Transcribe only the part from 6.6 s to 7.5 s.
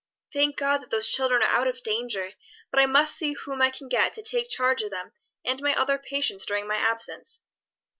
my absence."